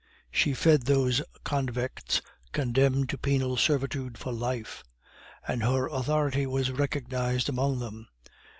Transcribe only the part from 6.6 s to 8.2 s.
recognized among them.